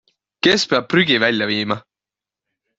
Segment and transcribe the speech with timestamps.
[0.43, 1.81] Kes peab prügi välja viima?